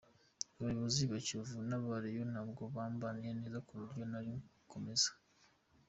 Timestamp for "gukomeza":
4.57-5.09